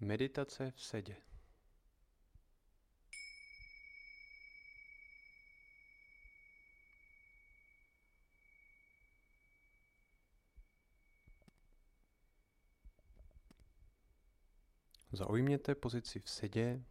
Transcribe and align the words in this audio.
Meditace 0.00 0.70
v 0.70 0.82
sedě. 0.82 1.16
Zaujměte 15.12 15.74
pozici 15.74 16.20
v 16.20 16.30
sedě. 16.30 16.84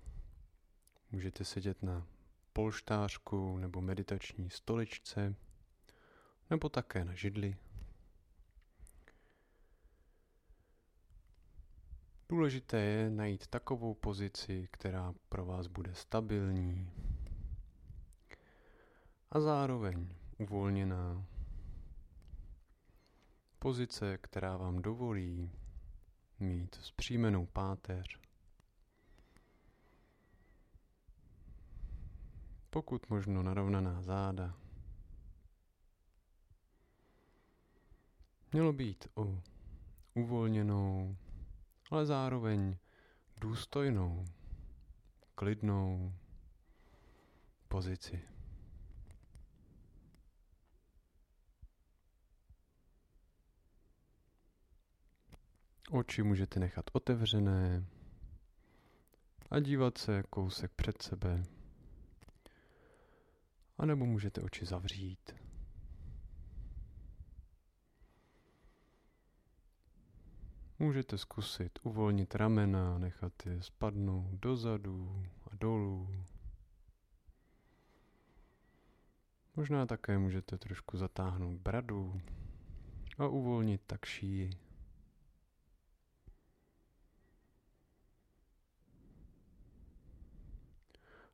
Můžete 1.12 1.46
sedět 1.46 1.84
na 1.84 2.08
polštářku 2.54 3.58
nebo 3.58 3.82
meditační 3.82 4.50
stoličce, 4.50 5.36
nebo 6.50 6.70
také 6.70 7.06
na 7.06 7.14
židli. 7.14 7.58
Důležité 12.32 12.78
je 12.80 13.10
najít 13.10 13.48
takovou 13.48 13.94
pozici, 13.94 14.68
která 14.72 15.14
pro 15.30 15.46
vás 15.46 15.68
bude 15.68 15.94
stabilní 15.96 16.92
a 19.32 19.40
zároveň 19.40 20.08
uvolněná. 20.38 21.26
Pozice, 23.60 24.18
která 24.18 24.58
vám 24.58 24.82
dovolí 24.82 25.52
mít 26.40 26.76
zpříjmenou 26.76 27.46
páteř. 27.46 28.20
Pokud 32.70 33.10
možno 33.10 33.44
narovnaná 33.44 34.02
záda. 34.02 34.56
Mělo 38.54 38.74
být 38.74 39.08
o 39.16 39.42
uvolněnou, 40.14 41.16
ale 41.90 42.06
zároveň 42.06 42.78
důstojnou, 43.42 44.26
klidnou 45.36 46.14
pozici. 47.68 48.22
Oči 55.92 56.24
můžete 56.24 56.60
nechat 56.60 56.86
otevřené 56.94 57.86
a 59.52 59.60
dívat 59.60 59.98
se 59.98 60.24
kousek 60.30 60.72
před 60.76 61.02
sebe. 61.02 61.44
A 63.78 63.86
nebo 63.86 64.06
můžete 64.06 64.42
oči 64.42 64.66
zavřít. 64.66 65.39
Můžete 70.82 71.18
zkusit 71.18 71.80
uvolnit 71.84 72.36
ramena, 72.36 72.98
nechat 72.98 73.46
je 73.46 73.62
spadnout 73.62 74.32
dozadu 74.32 75.26
a 75.52 75.56
dolů. 75.56 76.26
Možná 79.56 79.86
také 79.86 80.18
můžete 80.18 80.58
trošku 80.58 80.98
zatáhnout 80.98 81.58
bradu 81.58 82.22
a 83.18 83.28
uvolnit 83.28 83.82
tak 83.88 84.06
šíji. 84.06 84.50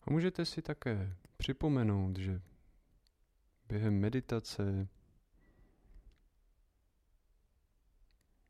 A 0.02 0.11
můžete 0.11 0.45
si 0.45 0.61
také 0.61 1.15
připomenout, 1.37 2.17
že 2.17 2.41
během 3.67 3.99
meditace 3.99 4.87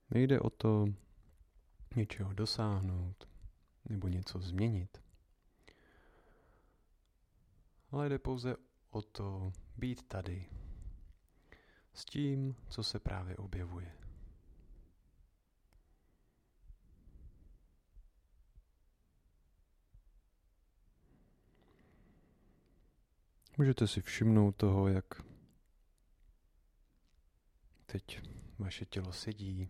nejde 0.10 0.40
o 0.40 0.50
to 0.50 0.86
něčeho 1.96 2.34
dosáhnout 2.34 3.28
nebo 3.90 4.08
něco 4.08 4.40
změnit, 4.40 5.02
ale 7.92 8.10
jde 8.10 8.20
pouze 8.20 8.56
o 8.90 9.02
to 9.02 9.54
být 9.78 10.08
tady 10.08 10.50
s 11.94 12.06
tím, 12.06 12.56
co 12.70 12.84
se 12.84 13.00
právě 13.00 13.38
objevuje. 13.38 13.92
Můžete 23.58 23.88
si 23.88 24.02
všimnout 24.02 24.56
toho, 24.56 24.88
jak 24.88 25.22
teď 27.86 28.22
vaše 28.60 28.86
tělo 28.86 29.14
sedí. 29.14 29.70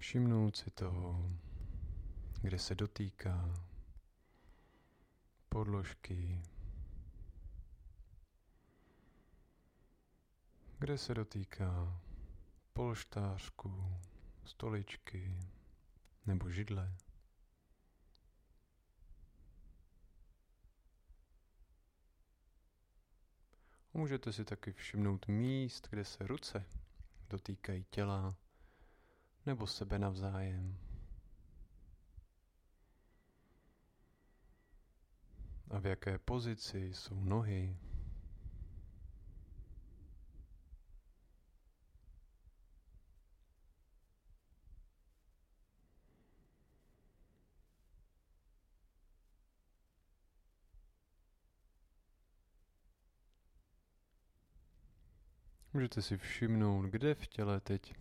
Všimnout 0.00 0.56
si 0.56 0.70
toho, 0.70 1.30
kde 2.42 2.58
se 2.58 2.74
dotýká 2.74 3.54
podložky, 5.48 6.42
kde 10.78 10.98
se 10.98 11.14
dotýká 11.14 12.00
polštářku, 12.72 14.00
stoličky 14.44 15.38
nebo 16.26 16.50
židle. 16.50 16.96
Můžete 23.94 24.32
si 24.32 24.44
taky 24.44 24.72
všimnout 24.72 25.28
míst, 25.28 25.88
kde 25.90 26.04
se 26.04 26.26
ruce 26.26 26.66
dotýkají 27.30 27.84
těla 27.90 28.36
nebo 29.46 29.66
sebe 29.66 29.98
navzájem. 29.98 30.78
A 35.70 35.78
v 35.78 35.86
jaké 35.86 36.18
pozici 36.18 36.78
jsou 36.94 37.24
nohy. 37.24 37.76
Můžete 55.72 56.02
si 56.02 56.16
všimnout, 56.16 56.82
kde 56.82 57.14
v 57.14 57.26
těle 57.26 57.60
teď 57.60 57.94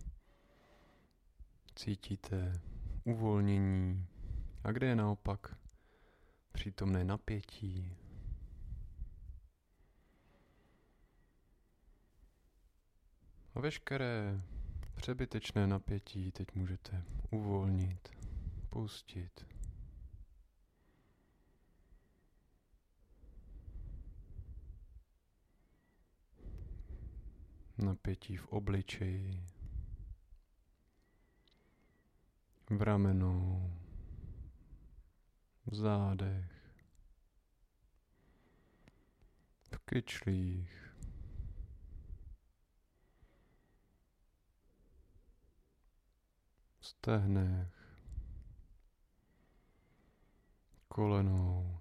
cítíte 1.80 2.62
uvolnění 3.04 4.08
a 4.64 4.72
kde 4.72 4.88
je 4.88 4.96
naopak 4.96 5.56
přítomné 6.52 7.04
napětí. 7.04 7.98
A 13.56 13.60
veškeré 13.60 14.42
přebytečné 14.96 15.68
napětí 15.68 16.32
teď 16.32 16.48
můžete 16.56 17.04
uvolnit, 17.32 18.10
pustit. 18.70 19.46
napětí 27.78 28.38
v 28.38 28.48
obličeji, 28.48 29.44
v 32.70 32.82
ramenou, 32.82 33.72
v 35.66 35.76
zádech, 35.76 36.52
v 39.72 39.78
kyčlích, 39.86 40.94
v 46.80 46.86
stehnech, 46.88 47.74
kolenou, 50.88 51.80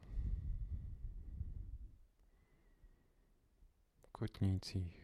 kotnících. 4.12 4.97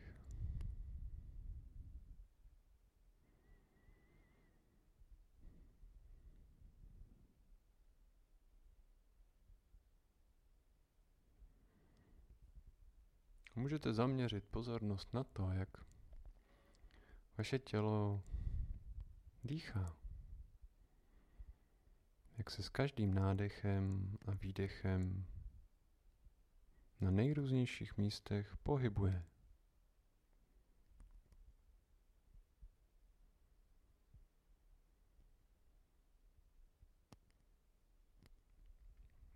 Můžete 13.56 13.92
zaměřit 13.92 14.44
pozornost 14.44 15.14
na 15.14 15.24
to, 15.24 15.50
jak 15.50 15.68
vaše 17.38 17.58
tělo 17.58 18.22
dýchá. 19.44 19.96
Jak 22.38 22.50
se 22.50 22.62
s 22.62 22.68
každým 22.68 23.14
nádechem 23.14 24.16
a 24.26 24.30
výdechem 24.34 25.26
na 27.00 27.10
nejrůznějších 27.10 27.96
místech 27.98 28.56
pohybuje. 28.56 29.24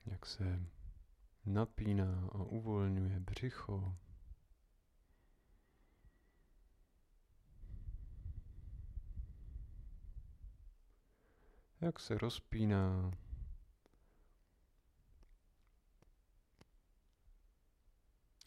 Jak 0.06 0.26
se 0.26 0.62
napíná 1.44 2.28
a 2.32 2.38
uvolňuje 2.38 3.20
břicho, 3.20 3.96
Jak 11.80 12.00
se 12.00 12.18
rozpíná. 12.18 13.10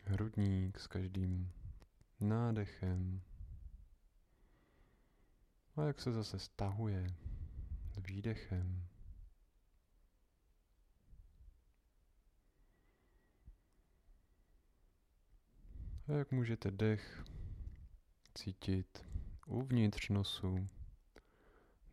Hrudník 0.06 0.80
s 0.80 0.88
každým 0.88 1.52
nádechem. 2.20 3.22
A 5.76 5.84
jak 5.84 6.02
se 6.02 6.12
zase 6.12 6.40
stahuje 6.40 7.08
s 7.94 7.98
výdechem. 7.98 8.88
A 16.08 16.12
jak 16.12 16.32
můžete 16.32 16.72
dech 16.72 17.24
cítit 18.36 19.06
uvnitř 19.46 20.10
nosu 20.10 20.70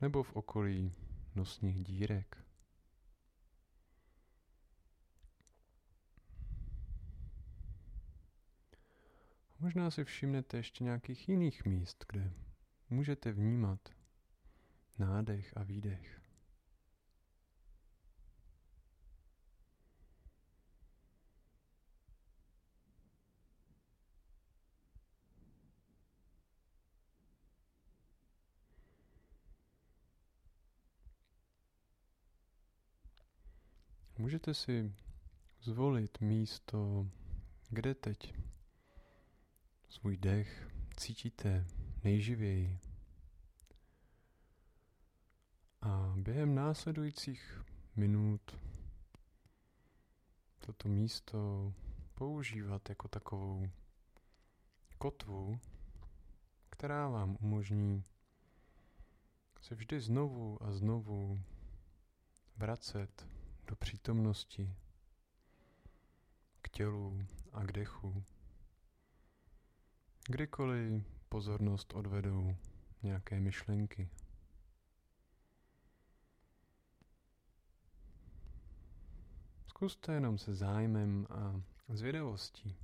nebo 0.01 0.23
v 0.23 0.33
okolí 0.33 1.08
nosních 1.39 1.85
dírek. 1.85 2.45
Možná 9.59 9.91
si 9.91 10.05
všimnete 10.05 10.57
ještě 10.57 10.85
nějakých 10.85 11.29
jiných 11.29 11.65
míst, 11.65 12.05
kde 12.09 12.33
můžete 12.91 13.33
vnímat 13.33 13.89
nádech 14.99 15.57
a 15.57 15.63
výdech. 15.63 16.18
Můžete 34.29 34.55
si 34.55 34.95
zvolit 35.61 36.21
místo, 36.21 37.07
kde 37.71 37.95
teď 37.95 38.35
svůj 39.89 40.17
dech 40.17 40.71
cítíte 40.97 41.67
nejživěji. 42.05 42.79
A 45.81 46.15
během 46.17 46.55
následujících 46.55 47.63
minut 47.97 48.57
toto 50.67 50.89
místo 50.89 51.73
používat 52.15 52.89
jako 52.89 53.09
takovou 53.09 53.71
kotvu, 54.99 55.61
která 56.71 57.09
vám 57.09 57.37
umožní 57.41 58.05
se 59.61 59.75
vždy 59.75 60.01
znovu 60.01 60.63
a 60.63 60.73
znovu 60.73 61.41
vracet 62.57 63.38
do 63.69 63.77
přítomnosti, 63.77 64.75
k 66.63 66.69
tělu 66.69 67.27
a 67.53 67.65
k 67.65 67.73
dechu. 67.73 68.25
Kdykoliv 70.29 71.05
pozornost 71.29 71.93
odvedou 71.93 72.57
nějaké 73.03 73.41
myšlenky. 73.41 74.09
Zkuste 79.67 80.13
jenom 80.13 80.39
se 80.39 80.55
zájmem 80.55 81.27
a 81.31 81.63
zvědavostí 81.89 82.77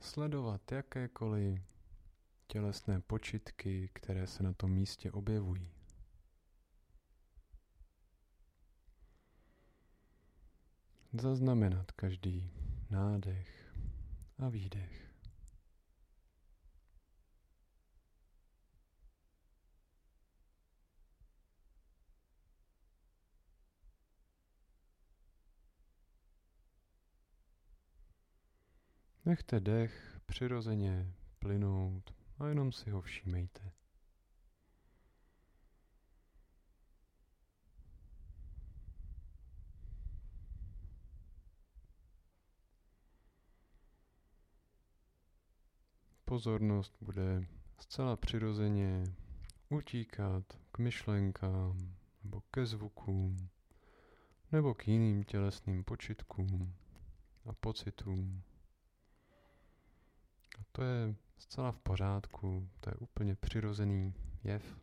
sledovat 0.00 0.72
jakékoliv 0.72 1.62
tělesné 2.46 3.00
počitky, 3.00 3.90
které 3.92 4.26
se 4.26 4.42
na 4.42 4.52
tom 4.52 4.72
místě 4.72 5.12
objevují. 5.12 5.75
Zaznamenat 11.20 11.92
každý 11.92 12.50
nádech 12.90 13.74
a 14.38 14.48
výdech. 14.48 15.06
Nechte 29.24 29.60
dech 29.60 30.20
přirozeně 30.26 31.14
plynout 31.38 32.14
a 32.38 32.46
jenom 32.46 32.72
si 32.72 32.90
ho 32.90 33.02
všímejte. 33.02 33.72
Pozornost 46.28 46.96
bude 47.00 47.46
zcela 47.78 48.16
přirozeně 48.16 49.04
utíkat 49.68 50.42
k 50.72 50.78
myšlenkám 50.78 51.94
nebo 52.24 52.40
ke 52.40 52.66
zvukům 52.66 53.48
nebo 54.52 54.74
k 54.74 54.88
jiným 54.88 55.24
tělesným 55.24 55.84
počitkům 55.84 56.74
a 57.44 57.52
pocitům. 57.52 58.42
A 60.60 60.62
to 60.72 60.82
je 60.82 61.14
zcela 61.38 61.72
v 61.72 61.78
pořádku, 61.78 62.68
to 62.80 62.90
je 62.90 62.94
úplně 62.94 63.34
přirozený 63.36 64.14
jev. 64.44 64.78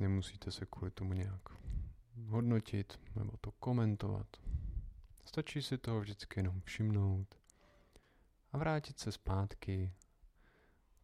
Nemusíte 0.00 0.50
se 0.50 0.66
kvůli 0.66 0.90
tomu 0.90 1.12
nějak 1.12 1.42
hodnotit 2.26 3.00
nebo 3.16 3.32
to 3.40 3.52
komentovat. 3.52 4.26
Stačí 5.28 5.62
si 5.62 5.78
toho 5.78 6.00
vždycky 6.00 6.40
jenom 6.40 6.60
všimnout 6.60 7.40
a 8.52 8.58
vrátit 8.58 8.98
se 8.98 9.12
zpátky 9.12 9.92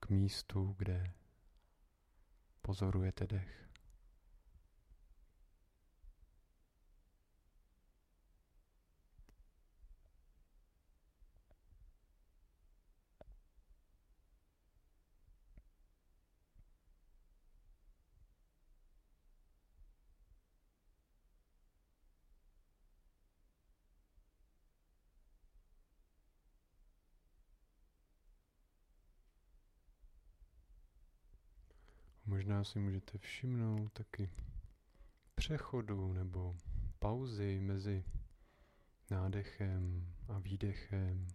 k 0.00 0.08
místu, 0.08 0.74
kde 0.78 1.12
pozorujete 2.62 3.26
dech. 3.26 3.63
Možná 32.54 32.64
si 32.64 32.78
můžete 32.78 33.18
všimnout 33.18 33.92
taky 33.92 34.30
přechodu 35.34 36.12
nebo 36.12 36.56
pauzy 36.98 37.60
mezi 37.60 38.04
nádechem 39.10 40.06
a 40.28 40.38
výdechem 40.38 41.28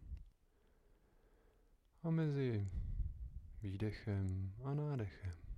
a 2.04 2.10
mezi 2.10 2.70
výdechem 3.62 4.54
a 4.64 4.74
nádechem. 4.74 5.49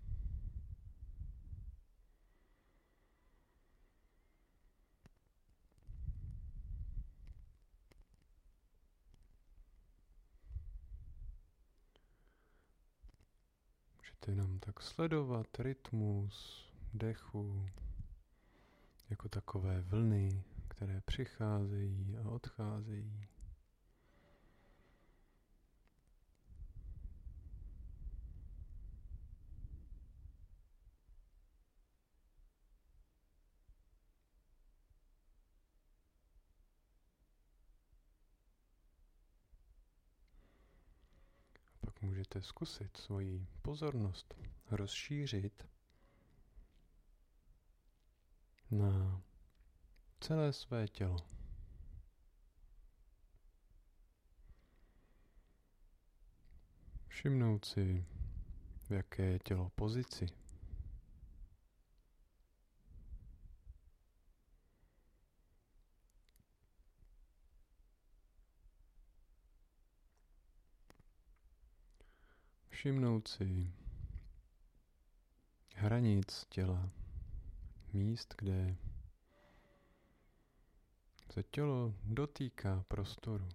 Jenom 14.28 14.60
tak 14.60 14.82
sledovat 14.82 15.60
rytmus 15.60 16.66
dechu 16.94 17.70
jako 19.10 19.30
takové 19.30 19.82
vlny, 19.82 20.44
které 20.68 21.02
přicházejí 21.02 22.18
a 22.26 22.30
odcházejí. 22.30 23.28
Můžete 42.36 42.48
zkusit 42.48 42.98
svoji 42.98 43.48
pozornost 43.62 44.34
rozšířit 44.72 45.68
na 48.72 49.22
celé 50.20 50.54
své 50.54 50.88
tělo. 50.88 51.18
Všimnout 57.08 57.66
si, 57.66 58.06
v 58.88 58.92
jaké 58.92 59.24
je 59.24 59.40
tělo 59.40 59.70
pozici. 59.76 60.41
Všimnout 72.82 73.28
si 73.28 73.74
hranic 75.76 76.46
těla, 76.50 76.90
míst, 77.94 78.36
kde 78.38 78.76
se 81.34 81.44
tělo 81.44 81.94
dotýká 82.04 82.84
prostoru. 82.88 83.50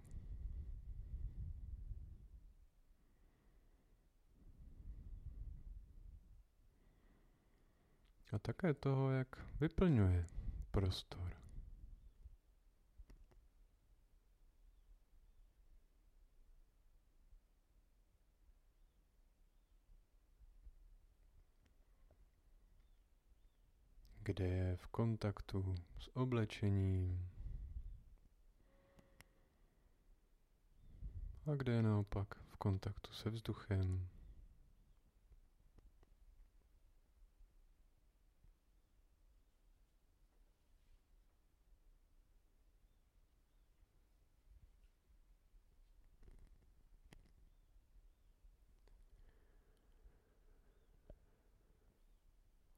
A 8.31 8.39
také 8.39 8.73
toho, 8.73 9.11
jak 9.11 9.37
vyplňuje 9.59 10.25
prostor. 10.71 11.36
Kde 24.27 24.47
je 24.47 24.75
v 24.77 24.87
kontaktu 24.87 25.75
s 25.99 26.15
oblečením 26.15 27.29
a 31.51 31.55
kde 31.55 31.71
je 31.71 31.81
naopak 31.81 32.35
v 32.49 32.57
kontaktu 32.57 33.13
se 33.13 33.29
vzduchem. 33.29 34.07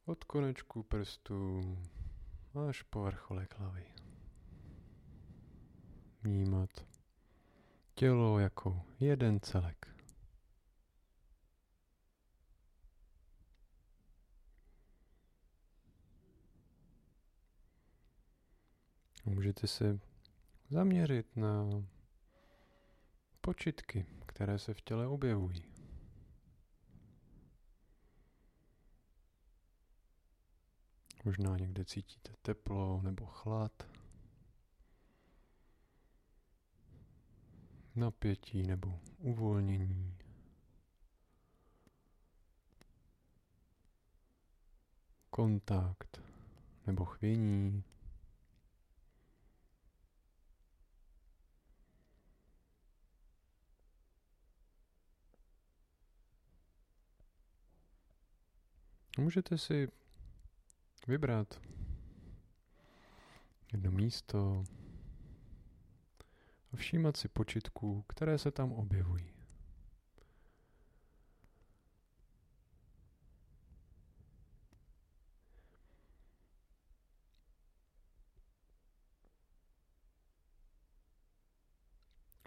Od 0.10 0.18
konečku 0.30 0.84
prstů 0.84 1.62
až 2.70 2.82
po 2.82 3.04
vrcholek 3.04 3.56
hlavy. 3.58 3.86
Vnímat 6.22 6.70
tělo 7.96 8.40
jako 8.40 8.82
jeden 9.00 9.40
celek. 9.40 9.88
Můžete 19.26 19.68
se 19.68 20.00
zaměřit 20.70 21.36
na 21.36 21.84
počitky, 23.42 24.06
které 24.26 24.60
se 24.60 24.74
v 24.74 24.82
těle 24.82 25.08
objevují. 25.08 25.79
Možná 31.24 31.58
někde 31.58 31.86
cítíte 31.86 32.34
teplo 32.42 33.02
nebo 33.02 33.26
chlad, 33.26 33.84
napětí 37.96 38.64
nebo 38.64 39.00
uvolnění. 39.18 40.18
Kontakt 45.30 46.22
nebo 46.88 47.06
chvění. 47.06 47.84
Můžete 59.18 59.58
si 59.58 59.99
vybrat 61.10 61.62
jedno 63.74 63.92
místo 63.92 64.64
a 66.74 66.76
všímat 66.76 67.18
si 67.18 67.28
počitků, 67.28 68.02
které 68.08 68.38
se 68.38 68.52
tam 68.52 68.72
objevují. 68.72 69.34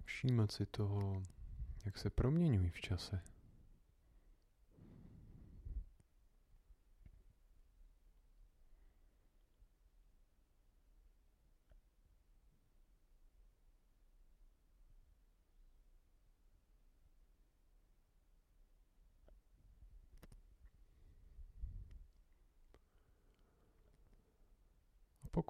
Všímat 0.04 0.52
si 0.52 0.66
toho, 0.66 1.22
jak 1.84 1.98
se 1.98 2.10
proměňují 2.10 2.70
v 2.70 2.80
čase. 2.80 3.22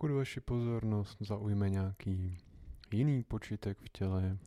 Pokud 0.03 0.15
vaši 0.15 0.41
pozornost 0.41 1.17
zaujme 1.21 1.71
nějaký 1.71 2.39
jiný 2.93 3.23
počítek 3.23 3.79
v 3.79 3.89
těle, 3.89 4.39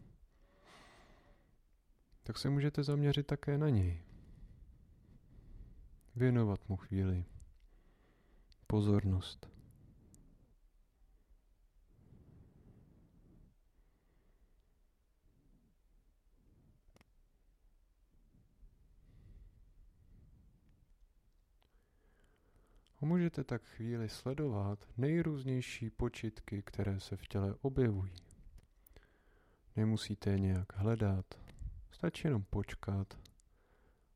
tak 2.24 2.38
se 2.38 2.50
můžete 2.50 2.83
zaměřit 2.83 3.27
také 3.27 3.57
na 3.57 3.69
něj. 3.69 4.01
Věnovat 6.15 6.69
mu 6.69 6.77
chvíli 6.77 7.25
pozornost. 8.67 9.54
Můžete 23.05 23.43
tak 23.43 23.63
chvíli 23.63 24.09
sledovat 24.09 24.88
nejrůznější 24.97 25.89
počitky, 25.89 26.62
které 26.62 27.00
se 27.00 27.17
v 27.17 27.27
těle 27.27 27.55
objevují. 27.62 28.13
Nemusíte 29.75 30.29
je 30.29 30.39
nějak 30.39 30.77
hledat, 30.77 31.25
stačí 31.91 32.27
jenom 32.27 32.43
počkat, 32.43 33.19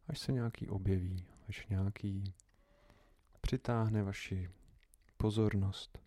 až 0.07 0.19
se 0.19 0.31
nějaký 0.31 0.67
objeví, 0.67 1.25
až 1.49 1.67
nějaký 1.67 2.33
přitáhne 3.41 4.03
vaši 4.03 4.49
pozornost. 5.17 5.99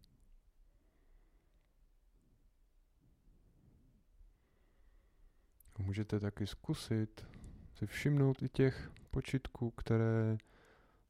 Můžete 5.79 6.21
taky 6.21 6.47
zkusit 6.47 7.27
si 7.75 7.87
všimnout 7.87 8.43
i 8.43 8.49
těch 8.49 8.91
počitků, 9.11 9.71
které 9.71 10.39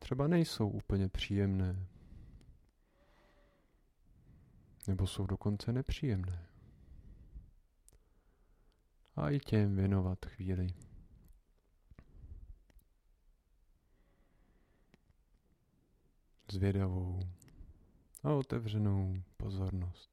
třeba 0.02 0.26
nejsou 0.26 0.68
úplně 0.68 1.08
příjemné. 1.08 1.86
Nebo 4.88 5.06
jsou 5.06 5.26
dokonce 5.26 5.72
nepříjemné. 5.72 6.46
A 9.16 9.30
i 9.30 9.38
těm 9.38 9.76
věnovat 9.76 10.26
chvíli. 10.26 10.66
Zvědavou 16.52 17.20
a 18.22 18.30
otevřenou 18.30 19.14
pozornost. 19.36 20.11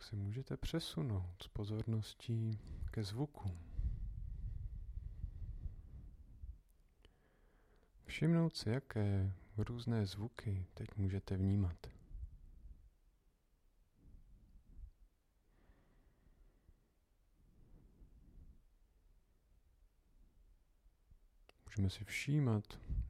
Tak 0.00 0.06
se 0.08 0.16
můžete 0.16 0.56
přesunout 0.56 1.42
s 1.42 1.48
pozorností 1.48 2.58
ke 2.90 3.04
zvuku. 3.04 3.50
Všimnout 8.06 8.56
si, 8.56 8.70
jaké 8.70 9.32
různé 9.56 10.06
zvuky 10.06 10.66
teď 10.74 10.88
můžete 10.96 11.36
vnímat. 11.36 11.86
Můžeme 21.66 21.90
si 21.90 22.04
všímat 22.04 22.64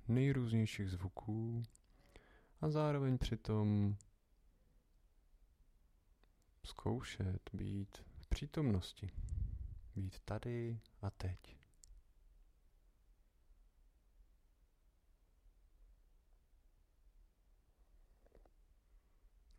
nejrůznějších 0.08 0.90
zvuků 0.90 1.62
a 2.60 2.70
zároveň 2.70 3.18
přitom 3.18 3.96
zkoušet 6.66 7.50
být 7.52 7.98
v 8.20 8.28
přítomnosti, 8.28 9.10
být 9.96 10.20
tady 10.20 10.80
a 11.02 11.10
teď. 11.10 11.56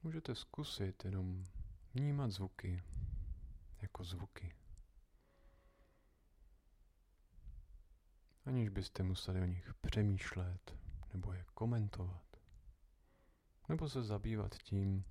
Můžete 0.03 0.35
zkusit 0.35 1.05
jenom 1.05 1.43
vnímat 1.93 2.31
zvuky 2.31 2.83
jako 3.81 4.03
zvuky. 4.03 4.55
Aniž 8.45 8.69
byste 8.69 9.03
museli 9.03 9.41
o 9.41 9.45
nich 9.45 9.73
přemýšlet 9.81 10.77
nebo 11.13 11.33
je 11.33 11.45
komentovat. 11.53 12.25
Nebo 13.69 13.89
se 13.89 14.03
zabývat 14.03 14.55
tím, 14.55 15.05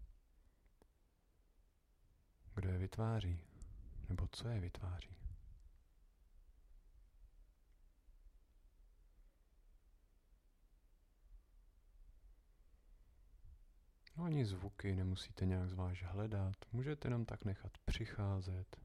kdo 2.55 2.69
je 2.69 2.79
vytváří, 2.79 3.41
nebo 4.09 4.29
co 4.33 4.49
je 4.49 4.61
vytváří. 4.61 5.17
No 14.17 14.25
ani 14.25 14.45
zvuky 14.45 14.97
nemusíte 14.97 15.47
nějak 15.47 15.69
zvlášť 15.69 16.03
hledat, 16.03 16.57
můžete 16.73 17.07
jenom 17.07 17.25
tak 17.25 17.45
nechat 17.45 17.79
přicházet 17.85 18.77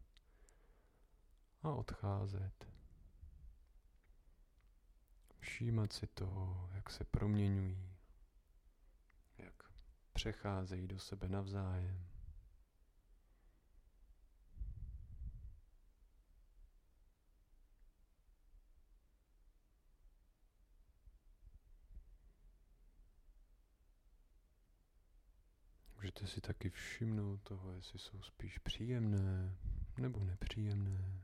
a 1.62 1.70
odcházet. 1.70 2.68
Všímat 5.40 5.94
si 5.94 6.08
toho, 6.08 6.70
jak 6.74 6.90
se 6.90 7.04
proměňují, 7.04 7.96
jak 9.38 9.64
přecházejí 10.14 10.88
do 10.88 11.00
sebe 11.00 11.30
navzájem. 11.30 12.15
Můžete 26.16 26.34
si 26.34 26.42
taky 26.42 26.70
všimnout 26.70 27.38
toho, 27.44 27.72
jestli 27.72 28.00
jsou 28.00 28.22
spíš 28.22 28.58
příjemné 28.58 29.58
nebo 29.98 30.24
nepříjemné. 30.24 31.22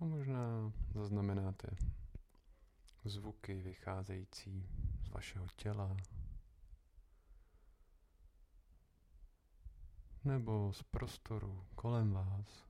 A 0.00 0.04
možná 0.04 0.72
zaznamenáte 0.94 1.68
zvuky 3.04 3.54
vycházející 3.54 4.68
z 5.04 5.08
vašeho 5.08 5.46
těla 5.56 5.96
nebo 10.24 10.72
z 10.72 10.82
prostoru 10.82 11.66
kolem 11.74 12.12
vás. 12.12 12.67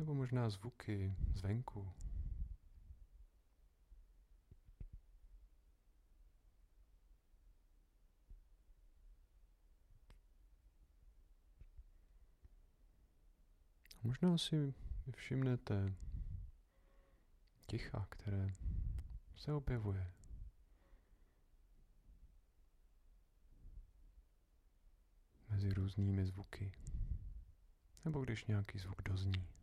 Nebo 0.00 0.14
možná 0.14 0.50
zvuky 0.50 1.14
zvenku. 1.34 1.92
Možná 14.02 14.38
si 14.38 14.74
všimnete 15.16 15.94
ticha, 17.66 18.06
které 18.10 18.52
se 19.36 19.52
objevuje. 19.52 20.12
Mezi 25.48 25.74
různými 25.74 26.26
zvuky. 26.26 26.72
Nebo 28.04 28.20
když 28.20 28.44
nějaký 28.44 28.78
zvuk 28.78 29.02
dozní. 29.02 29.60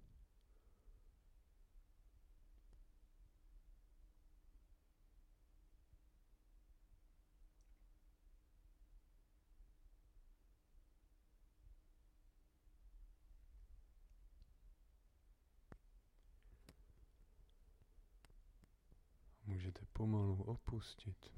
můžete 19.58 19.86
pomalu 19.97 20.43
opustit 20.43 21.31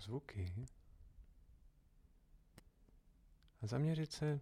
zvuky 0.00 0.54
a 3.62 3.66
zaměřit 3.66 4.12
se 4.12 4.40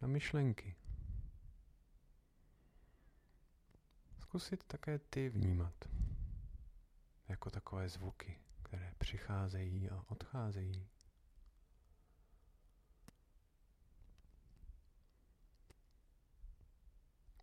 na 0.00 0.08
myšlenky. 0.08 0.76
Zkusit 4.20 4.64
také 4.64 4.98
ty 4.98 5.28
vnímat 5.28 5.74
jako 7.28 7.50
takové 7.50 7.88
zvuky, 7.88 8.38
které 8.62 8.94
přicházejí 8.98 9.90
a 9.90 10.04
odcházejí. 10.08 10.88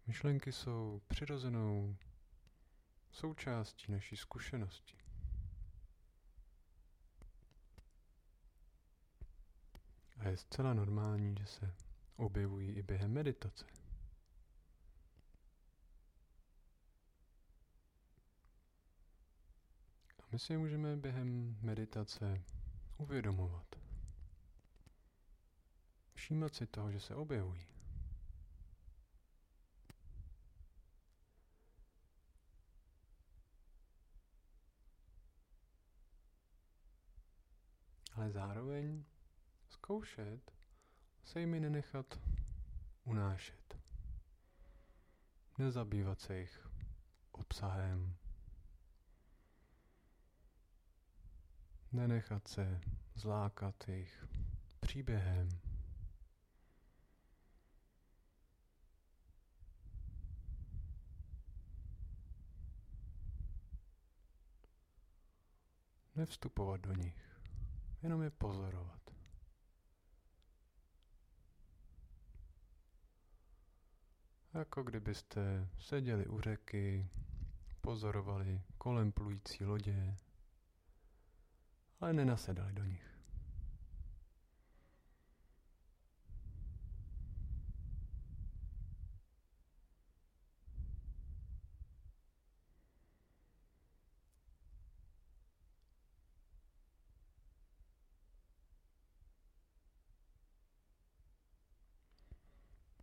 Myšlenky 0.07 0.51
jsou 0.51 1.01
přirozenou 1.07 1.95
součástí 3.11 3.91
naší 3.91 4.17
zkušenosti. 4.17 4.97
A 10.17 10.27
je 10.29 10.37
zcela 10.37 10.73
normální, 10.73 11.35
že 11.39 11.45
se 11.45 11.75
objevují 12.15 12.71
i 12.71 12.81
během 12.81 13.11
meditace. 13.13 13.65
A 20.19 20.23
my 20.31 20.39
si 20.39 20.53
je 20.53 20.57
můžeme 20.57 20.97
během 20.97 21.57
meditace 21.61 22.43
uvědomovat. 22.97 23.75
Všímat 26.13 26.55
si 26.55 26.67
toho, 26.67 26.91
že 26.91 26.99
se 26.99 27.15
objevují. 27.15 27.80
Ale 38.21 38.31
zároveň 38.31 39.03
zkoušet 39.69 40.51
se 41.23 41.39
jimi 41.39 41.59
nenechat 41.59 42.19
unášet. 43.03 43.77
Nezabývat 45.57 46.19
se 46.19 46.37
jich 46.37 46.67
obsahem. 47.31 48.15
Nenechat 51.91 52.47
se 52.47 52.81
zlákat 53.15 53.87
jejich 53.87 54.25
příběhem. 54.79 55.49
Nevstupovat 66.15 66.81
do 66.81 66.93
nich 66.93 67.30
jenom 68.03 68.21
je 68.21 68.29
pozorovat. 68.29 69.01
Jako 74.53 74.83
kdybyste 74.83 75.69
seděli 75.79 76.25
u 76.25 76.41
řeky, 76.41 77.09
pozorovali 77.81 78.61
kolem 78.77 79.11
plující 79.11 79.65
lodě, 79.65 80.17
ale 81.99 82.13
nenasedali 82.13 82.73
do 82.73 82.83
nich. 82.85 83.10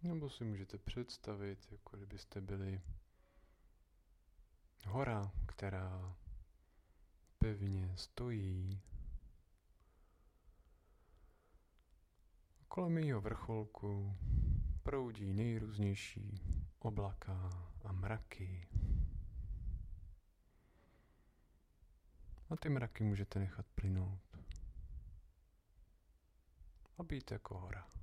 Nebo 0.08 0.30
si 0.30 0.44
můžete 0.44 0.78
představit, 0.78 1.68
jako 1.70 1.96
kdybyste 1.96 2.40
byli 2.40 2.80
hora, 4.84 5.32
která 5.46 6.16
pevně 7.38 7.92
stojí. 7.96 8.80
Kolem 12.68 12.98
jejího 12.98 13.20
vrcholku 13.20 14.16
proudí 14.82 15.32
nejrůznější 15.34 16.42
oblaka 16.78 17.50
a 17.84 17.92
mraky. 17.92 18.68
A 22.50 22.56
ty 22.56 22.68
mraky 22.68 23.04
můžete 23.04 23.38
nechat 23.38 23.66
plynout. 23.74 24.38
A 26.98 27.02
být 27.02 27.30
jako 27.30 27.58
hora. 27.58 27.97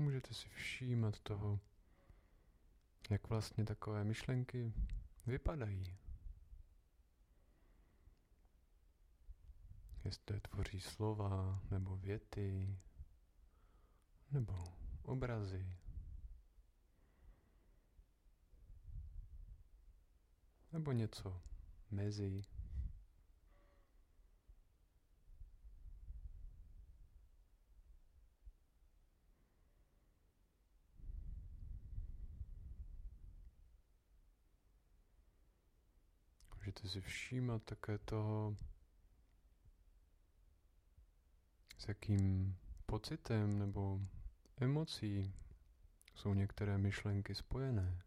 Můžete 0.00 0.34
si 0.34 0.48
všímat 0.48 1.20
toho, 1.20 1.60
jak 3.10 3.28
vlastně 3.28 3.64
takové 3.64 4.04
myšlenky 4.04 4.72
vypadají. 5.26 5.96
Jestli 10.04 10.40
tvoří 10.40 10.80
slova, 10.80 11.62
nebo 11.70 11.96
věty, 11.96 12.78
nebo 14.30 14.64
obrazy. 15.02 15.76
Nebo 20.72 20.92
něco 20.92 21.42
mezi. 21.90 22.42
Můžete 36.70 36.88
si 36.88 37.00
všímat 37.00 37.62
také 37.64 37.98
toho, 37.98 38.56
s 41.78 41.88
jakým 41.88 42.56
pocitem 42.86 43.58
nebo 43.58 44.00
emocí 44.60 45.34
jsou 46.14 46.34
některé 46.34 46.78
myšlenky 46.78 47.34
spojené. 47.34 48.02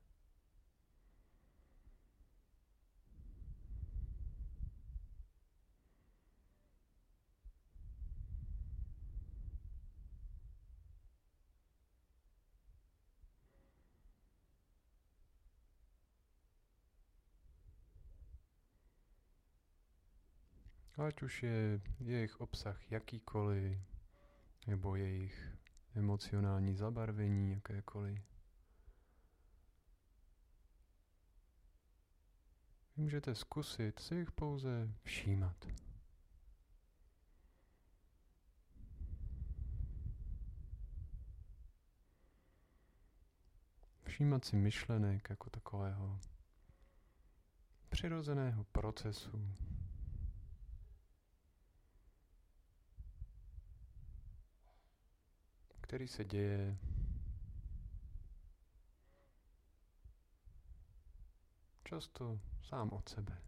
Ať 21.04 21.22
už 21.22 21.44
je 21.44 21.82
jejich 22.00 22.42
obsah 22.42 22.92
jakýkoliv, 22.92 23.80
nebo 24.68 24.96
jejich 24.96 25.58
emocionální 25.96 26.76
zabarvení 26.76 27.52
jakékoliv. 27.52 28.22
Vy 32.98 33.04
můžete 33.04 33.36
zkusit 33.36 34.00
si 34.00 34.16
jich 34.16 34.32
pouze 34.32 34.94
všímat. 35.04 35.68
Všímat 44.04 44.46
si 44.46 44.56
myšlenek 44.56 45.30
jako 45.30 45.50
takového 45.50 46.20
přirozeného 47.90 48.64
procesu, 48.64 49.56
který 55.94 56.08
se 56.08 56.24
děje 56.26 56.78
často 61.84 62.40
sám 62.64 62.90
od 62.94 63.10
sebe. 63.10 63.42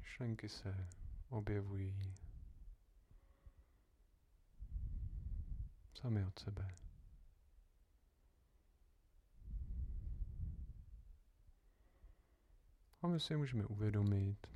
Myšlenky 0.00 0.48
se 0.48 0.88
objevují 1.28 2.14
sami 5.94 6.24
od 6.24 6.38
sebe. 6.38 6.68
A 13.02 13.06
my 13.06 13.20
si 13.20 13.36
můžeme 13.36 13.66
uvědomit, 13.66 14.46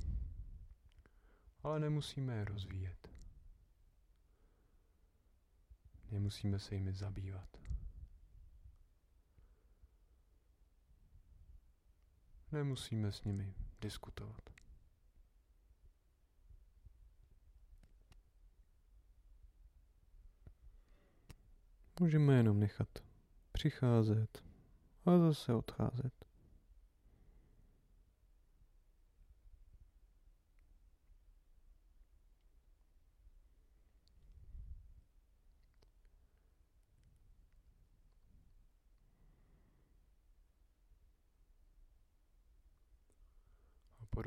ale 1.64 1.80
nemusíme 1.80 2.34
je 2.36 2.44
rozvíjet. 2.44 3.08
Nemusíme 6.10 6.58
se 6.58 6.74
jimi 6.74 6.92
zabývat. 6.92 7.56
Nemusíme 12.52 13.12
s 13.12 13.24
nimi 13.24 13.54
diskutovat. 13.80 14.50
Můžeme 22.00 22.34
jenom 22.34 22.60
nechat 22.60 22.88
přicházet 23.52 24.44
a 25.06 25.18
zase 25.18 25.54
odcházet. 25.54 26.23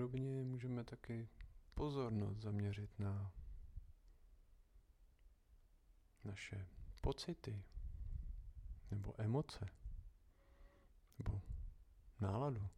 Podobně 0.07 0.43
můžeme 0.43 0.83
taky 0.83 1.29
pozornost 1.73 2.37
zaměřit 2.37 2.99
na 2.99 3.31
naše 6.23 6.67
pocity 7.01 7.63
nebo 8.91 9.21
emoce 9.21 9.69
nebo 11.19 11.41
náladu. 12.19 12.69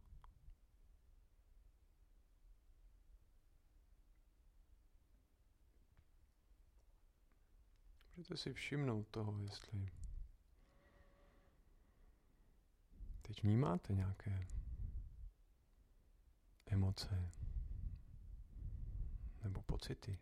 Můžete 8.16 8.36
si 8.36 8.52
všimnout 8.52 9.08
toho, 9.08 9.38
jestli 9.38 9.90
teď 13.22 13.42
vnímáte 13.42 13.94
nějaké 13.94 14.46
emoce 16.70 17.32
nebo 19.42 19.62
pocity. 19.62 20.18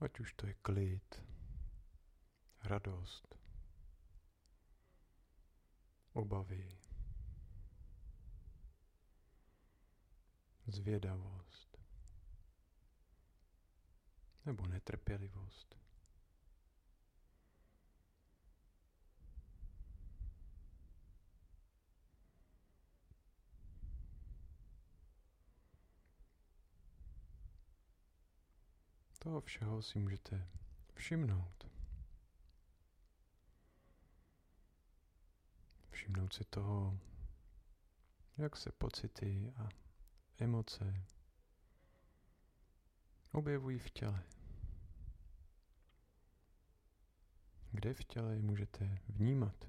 Ať 0.00 0.20
už 0.20 0.32
to 0.32 0.46
je 0.46 0.54
klid, 0.54 1.22
radost, 2.62 3.34
obavy, 6.12 6.78
zvědavost 10.66 11.78
nebo 14.46 14.66
netrpělivost. 14.66 15.79
Toho 29.22 29.40
všeho 29.40 29.82
si 29.82 29.98
můžete 29.98 30.48
všimnout. 30.94 31.66
Všimnout 35.90 36.32
si 36.34 36.44
toho, 36.44 36.98
jak 38.36 38.56
se 38.56 38.72
pocity 38.72 39.52
a 39.56 39.68
emoce 40.38 41.04
objevují 43.32 43.78
v 43.78 43.90
těle. 43.90 44.22
Kde 47.72 47.94
v 47.94 48.04
těle 48.04 48.34
je 48.34 48.42
můžete 48.42 48.98
vnímat? 49.08 49.68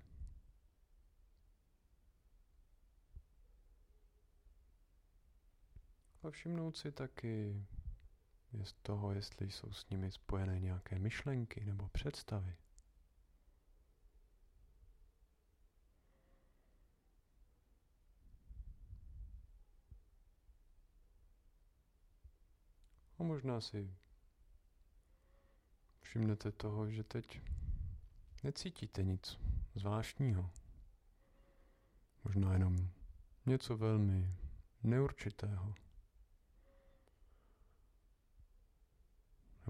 A 6.24 6.30
všimnout 6.30 6.78
si 6.78 6.92
taky 6.92 7.66
je 8.52 8.66
z 8.66 8.74
toho, 8.74 9.12
jestli 9.12 9.52
jsou 9.52 9.72
s 9.74 9.90
nimi 9.90 10.12
spojené 10.12 10.60
nějaké 10.60 11.00
myšlenky 11.00 11.66
nebo 11.66 11.88
představy. 11.90 12.56
A 23.20 23.24
možná 23.24 23.62
si 23.62 23.96
všimnete 26.02 26.52
toho, 26.52 26.92
že 26.92 27.04
teď 27.04 27.42
necítíte 28.44 29.04
nic 29.04 29.40
zvláštního. 29.76 30.52
Možná 32.24 32.54
jenom 32.54 32.90
něco 33.46 33.78
velmi 33.78 34.36
neurčitého. 34.84 35.76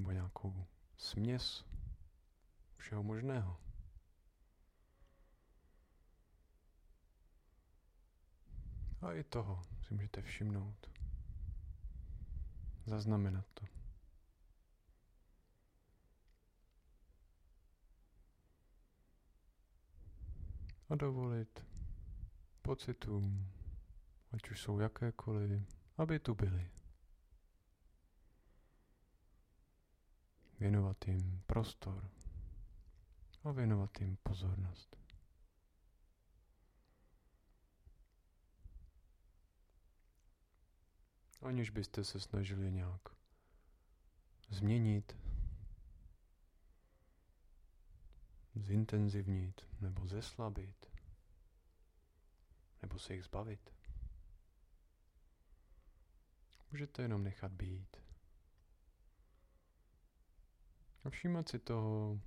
Nebo 0.01 0.11
nějakou 0.11 0.65
směs 0.97 1.65
všeho 2.77 3.03
možného. 3.03 3.57
A 9.01 9.13
i 9.13 9.23
toho 9.23 9.63
si 9.87 9.93
můžete 9.93 10.21
všimnout 10.21 10.89
zaznamenat 12.85 13.45
to. 13.53 13.65
A 20.89 20.95
dovolit 20.95 21.65
pocitům, 22.61 23.51
ať 24.31 24.49
už 24.49 24.61
jsou 24.61 24.79
jakékoliv, 24.79 25.77
aby 25.97 26.19
tu 26.19 26.35
byly. 26.35 26.81
Věnovat 30.62 31.08
jim 31.08 31.43
prostor 31.45 32.12
a 33.43 33.52
věnovat 33.52 34.02
jim 34.02 34.17
pozornost. 34.24 34.97
aniž 41.41 41.69
byste 41.69 42.04
se 42.04 42.19
snažili 42.19 42.71
nějak 42.71 43.02
změnit, 44.50 45.17
zintenzivnit 48.56 49.62
nebo 49.80 50.08
zeslabit, 50.08 50.91
nebo 52.82 53.00
se 53.00 53.13
jich 53.13 53.24
zbavit. 53.24 53.74
Můžete 56.71 57.02
jenom 57.02 57.24
nechat 57.24 57.52
být. 57.52 58.11
A 61.03 61.09
všímat 61.09 61.49
si 61.49 61.59
toho, 61.59 62.19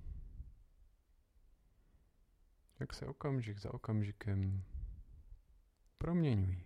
jak 2.79 2.93
se 2.93 3.05
okamžik 3.05 3.59
za 3.59 3.73
okamžikem 3.73 4.63
proměňují. 5.97 6.65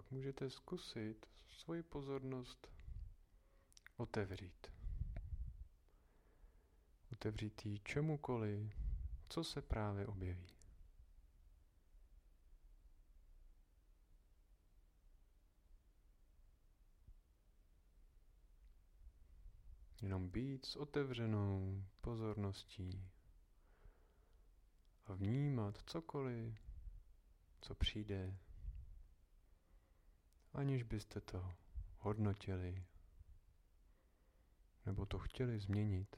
pak 0.00 0.09
můžete 0.20 0.50
zkusit 0.50 1.26
svoji 1.50 1.82
pozornost 1.82 2.68
otevřít. 3.96 4.66
Otevřít 7.12 7.66
ji 7.66 7.78
čemukoliv, 7.78 8.72
co 9.28 9.44
se 9.44 9.62
právě 9.62 10.06
objeví. 10.06 10.46
Jenom 20.02 20.28
být 20.28 20.66
s 20.66 20.76
otevřenou 20.76 21.84
pozorností 22.00 23.08
a 25.06 25.14
vnímat 25.14 25.82
cokoliv, 25.86 26.58
co 27.60 27.74
přijde 27.74 28.38
aniž 30.52 30.82
byste 30.82 31.20
to 31.20 31.52
hodnotili 31.98 32.84
nebo 34.86 35.06
to 35.06 35.18
chtěli 35.18 35.58
změnit. 35.58 36.16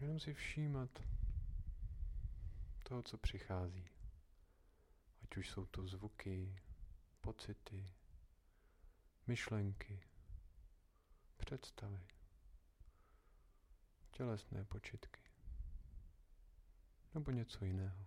Jenom 0.00 0.20
si 0.20 0.34
všímat 0.34 0.90
toho, 2.82 3.02
co 3.02 3.18
přichází. 3.18 3.88
Ať 5.22 5.36
už 5.36 5.50
jsou 5.50 5.66
to 5.66 5.86
zvuky, 5.86 6.56
pocity, 7.20 7.92
myšlenky, 9.26 10.00
představy, 11.36 12.06
tělesné 14.10 14.64
počitky 14.64 15.20
nebo 17.14 17.30
něco 17.30 17.64
jiného. 17.64 18.06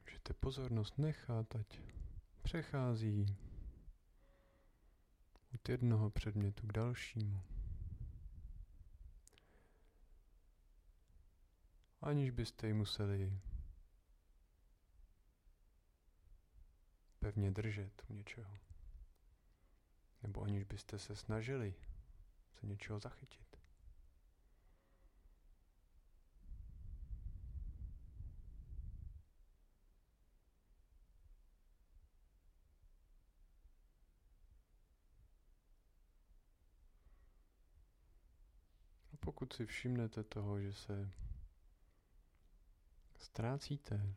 Můžete 0.00 0.32
pozornost 0.34 0.98
nechat, 0.98 1.56
ať 1.56 1.80
přechází 2.42 3.36
od 5.54 5.68
jednoho 5.68 6.10
předmětu 6.10 6.66
k 6.66 6.72
dalšímu. 6.72 7.42
Aniž 12.00 12.30
byste 12.30 12.66
ji 12.66 12.72
museli 12.72 13.40
pevně 17.22 17.50
držet 17.50 18.02
u 18.08 18.12
něčeho. 18.12 18.58
Nebo 20.22 20.42
aniž 20.42 20.64
byste 20.64 20.98
se 20.98 21.16
snažili 21.16 21.74
se 22.60 22.66
něčeho 22.66 22.98
zachytit. 23.00 23.58
Pokud 39.20 39.52
si 39.52 39.66
všimnete 39.66 40.24
toho, 40.24 40.60
že 40.60 40.72
se 40.72 41.10
ztrácíte 43.16 44.14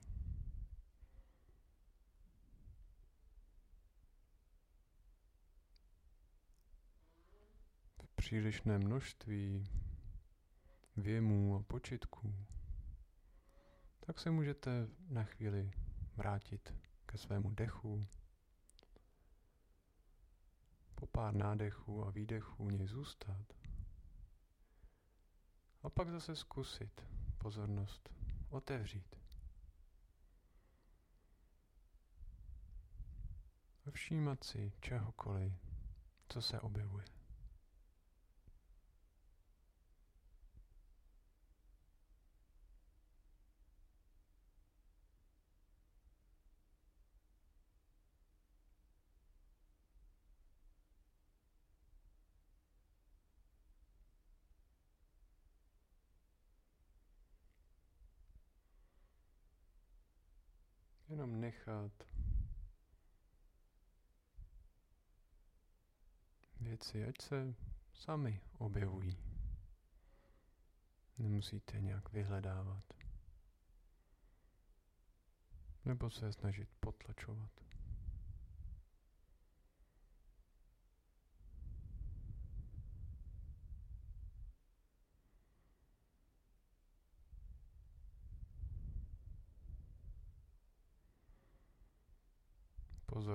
přílišné 8.25 8.79
množství 8.79 9.67
věmů 10.97 11.55
a 11.55 11.63
počitků, 11.63 12.35
tak 13.99 14.19
se 14.19 14.31
můžete 14.31 14.87
na 15.07 15.23
chvíli 15.23 15.71
vrátit 16.15 16.73
ke 17.05 17.17
svému 17.17 17.51
dechu. 17.51 18.07
Po 20.95 21.07
pár 21.07 21.33
nádechů 21.33 22.05
a 22.05 22.09
výdechů 22.09 22.69
něj 22.69 22.87
zůstat. 22.87 23.53
A 25.83 25.89
pak 25.89 26.09
zase 26.09 26.35
zkusit 26.35 27.01
pozornost 27.37 28.09
otevřít. 28.49 29.15
A 33.87 33.91
všímat 33.91 34.43
si 34.43 34.73
čehokoliv, 34.81 35.53
co 36.29 36.41
se 36.41 36.59
objevuje. 36.59 37.14
Jenom 61.25 61.41
nechat 61.41 61.91
věci, 66.59 67.05
ať 67.05 67.21
se 67.21 67.55
sami 67.93 68.41
objevují. 68.57 69.17
Nemusíte 71.17 71.79
nějak 71.81 72.13
vyhledávat. 72.13 72.83
Nebo 75.85 76.09
se 76.09 76.33
snažit 76.33 76.69
potlačovat. 76.79 77.64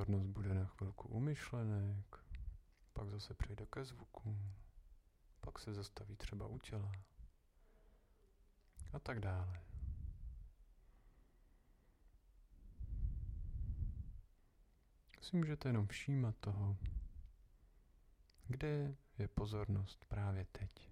Pozornost 0.00 0.26
bude 0.26 0.54
na 0.54 0.66
chvilku 0.66 1.08
u 1.08 1.20
myšlenek, 1.20 2.16
pak 2.92 3.08
zase 3.10 3.34
přejde 3.34 3.66
ke 3.66 3.84
zvuku, 3.84 4.36
pak 5.40 5.58
se 5.58 5.74
zastaví 5.74 6.16
třeba 6.16 6.46
u 6.46 6.58
těla 6.58 6.92
a 8.92 8.98
tak 8.98 9.20
dále. 9.20 9.60
Si 15.20 15.36
můžete 15.36 15.68
jenom 15.68 15.86
všímat 15.86 16.36
toho, 16.40 16.76
kde 18.46 18.96
je 19.18 19.28
pozornost 19.28 20.04
právě 20.04 20.44
teď. 20.52 20.89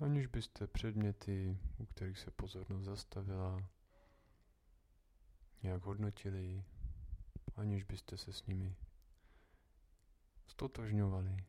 Aniž 0.00 0.26
byste 0.26 0.66
předměty, 0.66 1.58
u 1.78 1.86
kterých 1.86 2.18
se 2.18 2.30
pozornost 2.30 2.84
zastavila, 2.84 3.68
nějak 5.62 5.82
hodnotili, 5.82 6.64
aniž 7.56 7.84
byste 7.84 8.16
se 8.16 8.32
s 8.32 8.46
nimi 8.46 8.76
stotožňovali. 10.46 11.44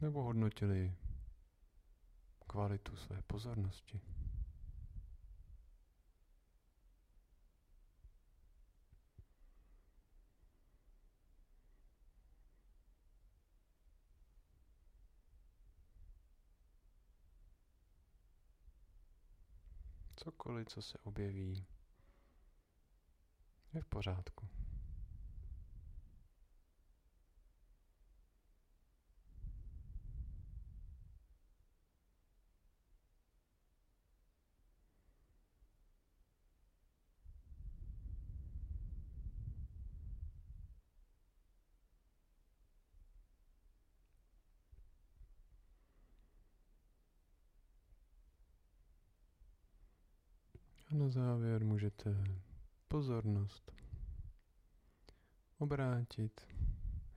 Nebo 0.00 0.22
hodnotili 0.22 0.96
kvalitu 2.46 2.96
své 2.96 3.22
pozornosti. 3.22 4.00
Cokoliv, 20.24 20.68
co 20.68 20.82
se 20.82 20.98
objeví, 20.98 21.66
je 23.74 23.80
v 23.80 23.86
pořádku. 23.86 24.48
A 50.86 50.94
na 50.94 51.08
závěr 51.08 51.64
můžete 51.64 52.24
pozornost 52.88 53.72
obrátit 55.58 56.40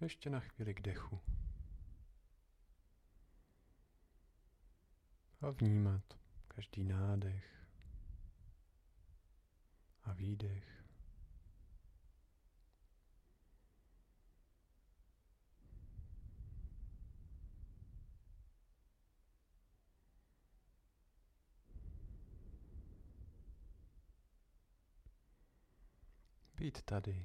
ještě 0.01 0.29
na 0.29 0.39
chvíli 0.39 0.73
k 0.73 0.81
dechu. 0.81 1.19
A 5.41 5.49
vnímat 5.49 6.03
každý 6.47 6.83
nádech 6.83 7.67
a 10.03 10.13
výdech. 10.13 10.76
Být 26.57 26.81
tady 26.81 27.23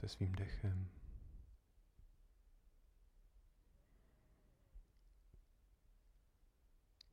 se 0.00 0.08
svým 0.08 0.32
dechem. 0.32 0.88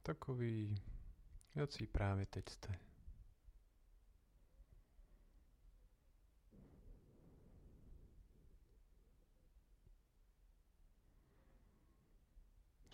Takový, 0.03 0.75
jací 1.55 1.87
právě 1.87 2.25
teď 2.25 2.49
jste. 2.49 2.79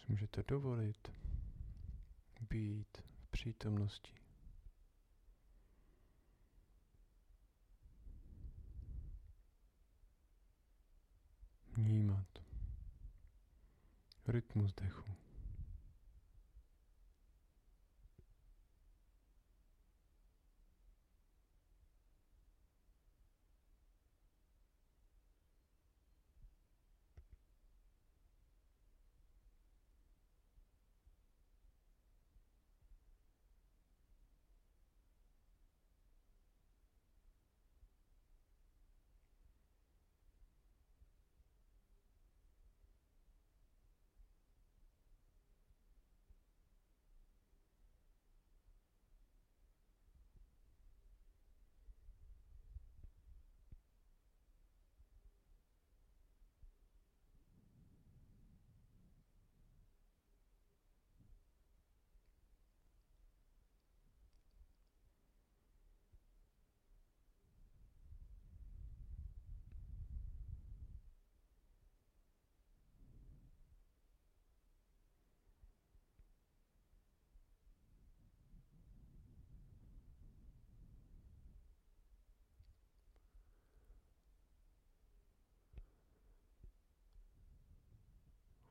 můžete 0.09 0.43
dovolit 0.47 1.11
být 2.49 2.97
v 2.97 3.27
přítomnosti. 3.31 4.28
Vnímat 11.83 12.27
rytmus 14.27 14.73
dechu. 14.73 15.03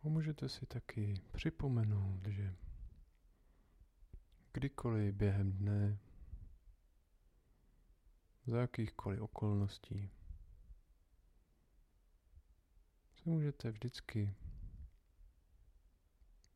Můžete 0.08 0.48
si 0.48 0.66
taky 0.66 1.14
připomenout, 1.32 2.26
že 2.26 2.54
kdykoliv 4.52 5.14
během 5.14 5.52
dne, 5.52 5.98
za 8.46 8.60
jakýchkoliv 8.60 9.20
okolností, 9.20 10.10
se 13.14 13.30
můžete 13.30 13.70
vždycky 13.70 14.34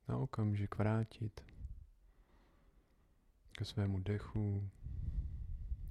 na 0.08 0.18
okamžik 0.18 0.74
vrátit 0.78 1.40
ke 3.52 3.64
svému 3.64 4.00
dechu, 4.00 4.70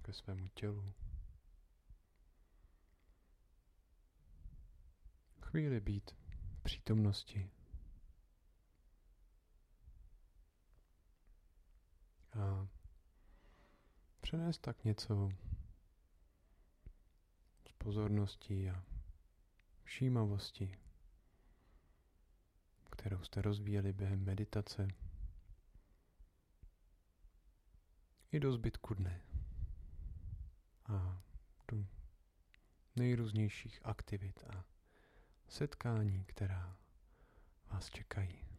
ke 0.01 0.13
svému 0.13 0.47
tělu. 0.47 0.93
Chvíli 5.41 5.79
být 5.79 6.20
přítomnosti. 6.63 7.51
A 12.39 12.67
přenést 14.21 14.59
tak 14.59 14.83
něco 14.83 15.29
z 17.69 17.71
pozornosti 17.77 18.69
a 18.69 18.83
všímavosti, 19.83 20.77
kterou 22.91 23.23
jste 23.23 23.41
rozvíjeli 23.41 23.93
během 23.93 24.23
meditace, 24.25 24.87
i 28.31 28.39
do 28.39 28.51
zbytku 28.53 28.93
dne 28.93 29.21
a 30.85 31.21
do 31.71 31.85
nejrůznějších 32.95 33.79
aktivit 33.85 34.43
a 34.43 34.65
setkání, 35.51 36.23
která 36.27 36.75
vás 37.71 37.89
čekají. 37.89 38.50